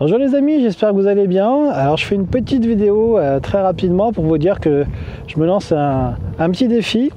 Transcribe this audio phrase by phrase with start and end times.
[0.00, 1.70] Bonjour les amis, j'espère que vous allez bien.
[1.72, 4.84] Alors je fais une petite vidéo euh, très rapidement pour vous dire que
[5.26, 7.10] je me lance un, petit défi,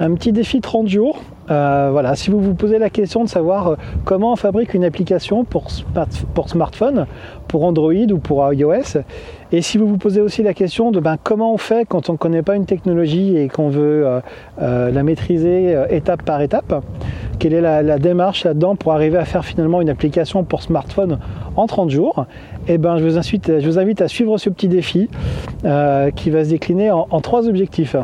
[0.00, 1.22] un petit défi 30 jours.
[1.50, 3.76] Euh, voilà, si vous vous posez la question de savoir euh,
[4.06, 5.66] comment on fabrique une application pour,
[6.46, 7.04] smartphone,
[7.48, 9.02] pour Android ou pour iOS,
[9.52, 12.12] et si vous vous posez aussi la question de ben, comment on fait quand on
[12.14, 14.22] ne connaît pas une technologie et qu'on veut
[14.58, 16.82] la maîtriser étape par étape,
[17.42, 21.18] quelle est la, démarche là-dedans pour arriver à faire finalement une application pour smartphone
[21.56, 22.24] en 30 jours,
[22.68, 25.08] eh ben, je, vous invite, je vous invite à suivre ce petit défi
[25.64, 27.96] euh, qui va se décliner en trois objectifs.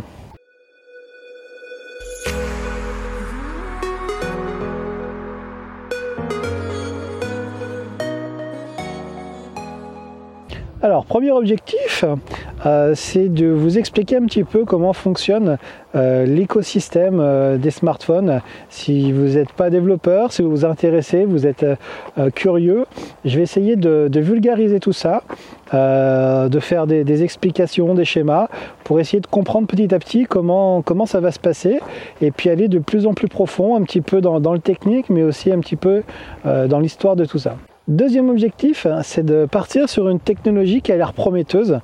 [10.83, 12.05] Alors, premier objectif,
[12.67, 15.59] euh, c'est de vous expliquer un petit peu comment fonctionne
[15.95, 18.41] euh, l'écosystème euh, des smartphones.
[18.69, 21.65] Si vous n'êtes pas développeur, si vous vous intéressez, vous êtes
[22.34, 22.84] curieux,
[23.25, 25.23] je vais essayer de, vulgariser tout ça,
[25.73, 28.48] de faire des, explications, des schémas,
[28.84, 31.81] pour essayer de comprendre petit à petit comment, comment ça va se passer,
[32.20, 35.23] et puis aller de plus en plus profond, un petit peu dans le technique, mais
[35.23, 36.03] aussi un petit peu
[36.45, 37.56] dans l'histoire de tout ça.
[37.89, 41.78] Deuxième objectif, c'est de partir sur une technologie qui a l'air prometteuse,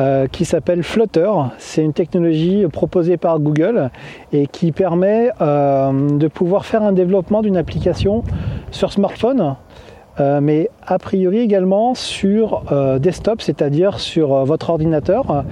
[0.00, 1.30] euh, qui s'appelle Flutter.
[1.58, 3.90] C'est une technologie proposée par Google
[4.32, 8.24] et qui permet euh, de pouvoir faire un développement d'une application
[8.72, 9.54] sur smartphone
[10.18, 12.64] euh, mais a priori également sur
[12.98, 15.44] desktop, c'est-à-dire sur votre ordinateur,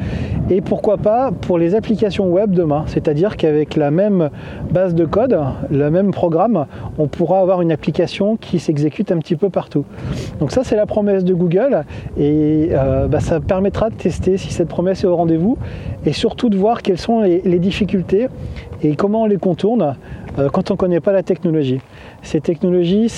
[0.51, 4.31] et pourquoi pas pour les applications web demain, c'est-à-dire qu'avec la même
[4.71, 5.39] base de code,
[5.71, 6.67] le même programme,
[6.99, 9.85] on pourra avoir une application qui s'exécute un petit peu partout.
[10.41, 11.85] Donc ça c'est la promesse de Google,
[12.19, 12.71] et
[13.09, 15.57] bah, ça permettra de tester si cette promesse est au rendez-vous,
[16.07, 18.29] et surtout de voir quelles sont les difficultés
[18.83, 19.83] et comment on les contourne.
[19.83, 21.81] euh, quand on ne connaît pas la technologie.
[22.23, 23.09] Ces technologies,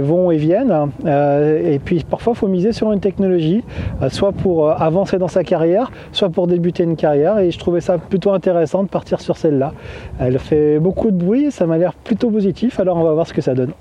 [0.00, 3.62] vont et viennent, euh, et puis parfois il faut miser sur une technologie,
[4.02, 7.80] euh, soit pour avancer dans sa carrière, soit pour débuter une carrière, et je trouvais
[7.80, 9.72] ça plutôt intéressant de partir sur celle-là.
[10.18, 13.32] Elle fait beaucoup de bruit, ça m'a l'air plutôt positif, alors on va voir ce
[13.32, 13.72] que ça donne.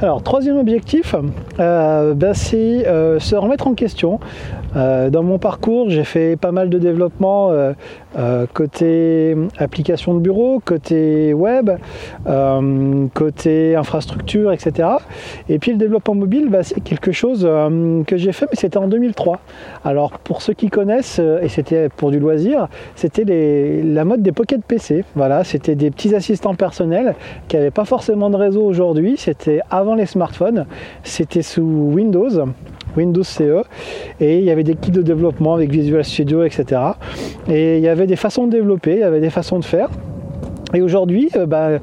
[0.00, 1.14] Alors, troisième objectif,
[1.58, 2.84] ben, c'est
[3.18, 4.20] se remettre en question.
[4.74, 7.50] Dans mon parcours, j'ai fait pas mal de développement
[8.52, 11.70] côté application de bureau, côté web,
[12.26, 14.88] euh, côté infrastructure, etc.
[15.48, 18.78] Et puis le développement mobile, bah, c'est quelque chose euh, que j'ai fait, mais c'était
[18.78, 19.40] en 2003.
[19.84, 24.32] Alors pour ceux qui connaissent, euh, et c'était pour du loisir, c'était la mode des
[24.32, 25.04] pocket PC.
[25.14, 27.14] Voilà, c'était des petits assistants personnels
[27.48, 29.16] qui n'avaient pas forcément de réseau aujourd'hui.
[29.16, 30.66] C'était avant les smartphones.
[31.02, 32.46] C'était sous Windows.
[32.96, 33.62] Windows CE
[34.20, 36.80] et il y avait des kits de développement avec Visual Studio etc
[37.48, 39.88] et il y avait des façons de développer il y avait des façons de faire.
[40.74, 41.78] Et aujourd'hui, bah,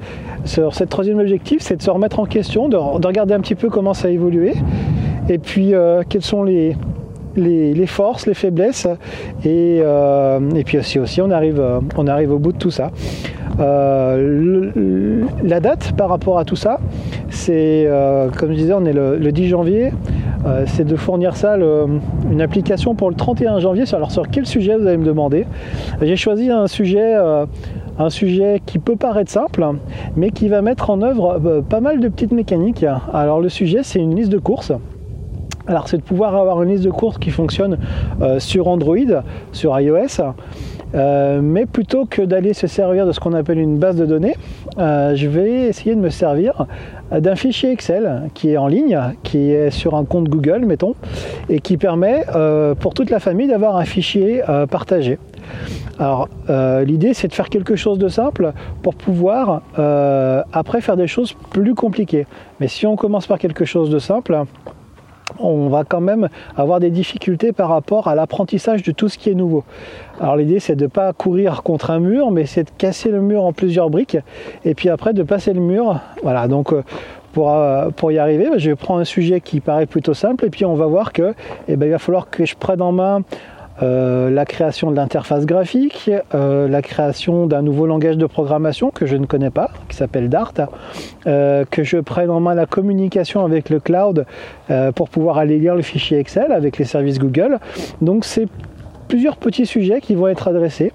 [0.46, 3.70] sur cette troisième objectif, c'est de se remettre en question, de, regarder un petit peu
[3.70, 4.54] comment ça a évolué,
[5.28, 6.76] et puis euh, quelles sont les,
[7.36, 8.88] les, forces, les faiblesses,
[9.46, 11.64] et, euh, et puis aussi, aussi on, arrive,
[11.98, 12.92] on arrive au bout de tout ça.
[13.60, 14.72] Euh,
[15.44, 16.80] la date par rapport à tout ça,
[17.30, 17.88] c'est,
[18.38, 19.92] comme je disais, on est le, 10 janvier,
[20.68, 23.84] c'est de fournir ça, une application pour le 31 janvier.
[23.94, 25.46] Alors sur quel sujet vous allez me demander?
[26.02, 27.16] J'ai choisi un sujet
[28.00, 29.68] un sujet qui peut paraître simple,
[30.16, 32.86] mais qui va mettre en œuvre euh, pas mal de petites mécaniques.
[33.14, 34.72] Alors le sujet, c'est une liste de courses.
[35.68, 37.78] Alors c'est de pouvoir avoir une liste de courses qui fonctionne
[38.22, 38.96] euh, sur Android,
[39.52, 40.22] sur iOS,
[40.96, 44.36] euh, mais plutôt que d'aller se servir de ce qu'on appelle une base de données,
[44.78, 46.66] je vais essayer de me servir
[47.12, 50.96] d'un fichier Excel qui est en ligne, qui est sur un compte Google, mettons,
[51.50, 52.24] et qui permet
[52.80, 55.18] pour toute la famille d'avoir un fichier partagé.
[56.00, 60.96] Alors euh, l'idée c'est de faire quelque chose de simple pour pouvoir euh, après faire
[60.96, 62.26] des choses plus compliquées.
[62.62, 64.44] Mais si on commence par quelque chose de simple,
[65.40, 69.30] on va quand même avoir des difficultés par rapport à l'apprentissage de tout ce qui
[69.30, 69.64] est nouveau.
[70.20, 73.22] Alors l'idée c'est de ne pas courir contre un mur, mais c'est de casser le
[73.22, 74.18] mur en plusieurs briques
[74.66, 76.00] et puis après de passer le mur.
[76.24, 76.84] Voilà, donc euh,
[77.34, 77.56] pour,
[77.96, 80.74] pour, y arriver, je vais prendre un sujet qui paraît plutôt simple et puis on
[80.74, 81.34] va voir que
[81.68, 83.22] eh ben, va falloir que je prenne en main
[83.82, 89.06] euh, la création de l'interface graphique, euh, la création d'un nouveau langage de programmation que
[89.06, 90.54] je ne connais pas, qui s'appelle Dart,
[91.28, 94.26] euh, que je prenne en main la communication avec le cloud
[94.96, 97.60] pour pouvoir aller lire le fichier Excel avec les services Google.
[98.02, 98.48] Donc c'est
[99.08, 100.92] plusieurs petits sujets qui vont être adressés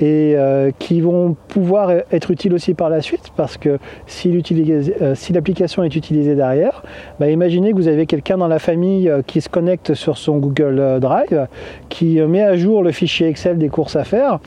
[0.00, 5.14] et euh, qui vont pouvoir être utiles aussi par la suite parce que si euh,
[5.32, 6.82] l'application est utilisée derrière,
[7.20, 10.38] bah, imaginez que vous avez quelqu'un dans la famille euh, qui se connecte sur son
[10.38, 11.46] Google Drive,
[11.88, 14.40] qui met à jour le fichier Excel des courses à faire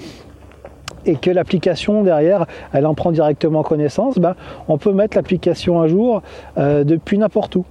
[1.08, 4.36] et que l'application derrière, elle en prend directement connaissance, bah,
[4.68, 6.24] on peut mettre l'application à jour
[6.58, 7.66] depuis n'importe où.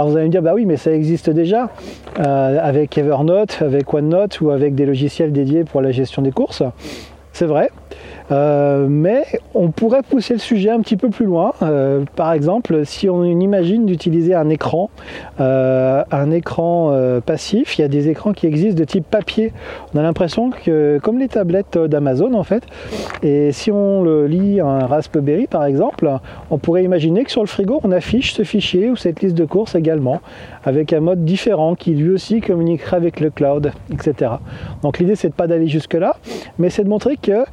[0.00, 1.68] Alors vous allez me dire, bah oui, mais ça existe déjà
[2.16, 6.62] avec Evernote, avec OneNote ou avec des logiciels dédiés pour la gestion des courses.
[7.32, 7.70] C'est vrai.
[8.32, 9.24] Euh, mais
[9.54, 11.52] on pourrait pousser le sujet un petit peu plus loin.
[11.62, 14.90] Euh, par exemple, si on imagine d'utiliser un écran,
[15.40, 16.60] euh, un écran
[17.24, 19.52] passif, il y a des écrans qui existent de type papier.
[19.94, 22.64] On a l'impression que, comme les tablettes d'Amazon en fait,
[23.22, 26.10] et si on le lit un Raspberry par exemple,
[26.50, 29.44] on pourrait imaginer que sur le frigo on affiche ce fichier ou cette liste de
[29.44, 30.20] courses également,
[30.64, 34.32] avec un mode différent qui lui aussi communiquerait avec le cloud, etc.
[34.82, 36.16] Donc l'idée c'est de pas d'aller jusque là,
[36.58, 37.44] mais c'est de montrer que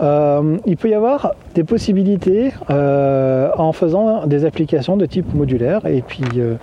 [0.00, 5.86] euh, il peut y avoir des possibilités euh, en faisant des applications de type modulaire
[5.86, 6.56] et puis euh,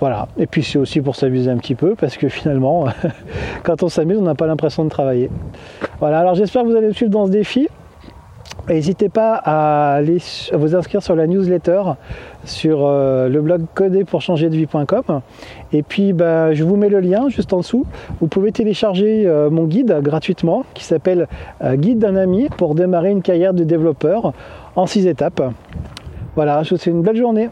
[0.00, 0.28] voilà.
[0.38, 2.86] Et puis c'est aussi pour s'amuser un petit peu parce que finalement,
[3.64, 5.28] quand on s'amuse, on n'a pas l'impression de travailler.
[5.98, 6.20] Voilà.
[6.20, 7.68] Alors j'espère que vous allez me suivre dans ce défi.
[8.68, 10.18] N'hésitez pas à, aller,
[10.52, 11.82] vous inscrire sur la newsletter
[12.44, 15.20] sur euh, le blog coderpourchangerdevie.com
[15.72, 17.86] et puis bah, je vous mets le lien juste en dessous.
[18.20, 21.28] Vous pouvez télécharger euh, mon guide gratuitement qui s'appelle
[21.62, 24.34] euh, Guide d'un ami pour démarrer une carrière de développeur
[24.76, 25.42] en 6 étapes.
[26.34, 27.48] Voilà, je vous souhaite une belle journée.